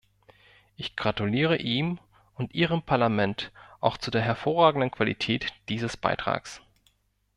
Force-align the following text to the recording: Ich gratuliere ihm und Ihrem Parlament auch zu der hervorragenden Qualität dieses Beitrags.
Ich 0.77 0.95
gratuliere 0.95 1.57
ihm 1.57 1.99
und 2.33 2.55
Ihrem 2.55 2.81
Parlament 2.81 3.51
auch 3.81 3.97
zu 3.97 4.09
der 4.09 4.23
hervorragenden 4.23 4.89
Qualität 4.89 5.53
dieses 5.69 5.95
Beitrags. 5.95 6.59